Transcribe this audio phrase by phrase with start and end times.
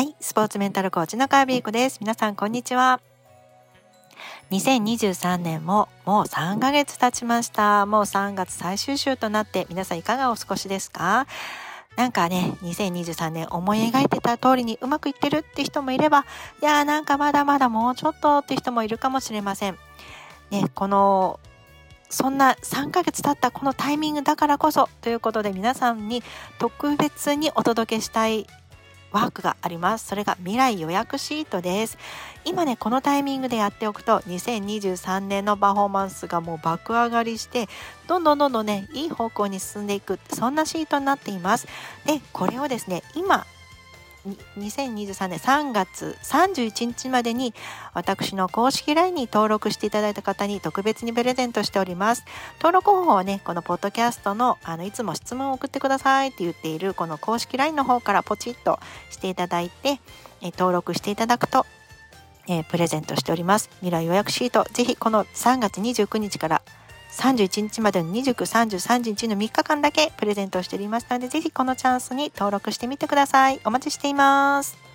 [0.00, 1.98] はい、スポーツメンタルコーチのカービーコです。
[2.00, 3.02] 皆さんこんにちは。
[4.50, 7.84] 2023年ももう3ヶ月経ちました。
[7.84, 11.26] もう3月最終週となって皆さんいかがお過ごしですか？
[11.98, 16.24] なんかね、2023年思い描いてた通りにうまくいってるって人もいれば、
[16.62, 19.76] いやーなんかまだまだもうちょっとって人もいるかもしれません。
[20.50, 21.38] ね、この
[22.08, 26.22] そんな3ヶ月経ったこのタイミングだからこそということで皆さんに
[26.58, 28.46] 特別にお届けしたい
[29.12, 30.06] ワークがあります。
[30.06, 31.98] それが未来予約シートです。
[32.44, 37.68] 今ね、このタイミングでやっておくと、2023年のパフォーマンスがもう爆上がりして、
[38.06, 41.66] どんどんどんどんね、いい方向に進んでいく、そんなシートになっています。
[42.06, 43.46] で、これをですね、今、
[44.26, 47.54] 2023年3月31日までに
[47.94, 52.24] 私の公式 LINE に登録していただいた方に特別にプレゼントしております。
[52.58, 58.78] 登録方法はね、このポッドキャストのあのいつも質問を送ってくださいって言っているこの公式 LINE の方からポチッと
[59.10, 60.00] していただいて、
[60.42, 61.64] え登録していただくと、
[62.48, 63.70] えプレゼントしております。
[63.80, 66.62] 未来予約シート、ぜひこの3月29日から
[67.12, 73.60] 31日までの29、30、31の3日間だけプレゼントしておりますので、ぜひこのチャンスに登録してみてください。
[73.64, 74.89] お待ちしています。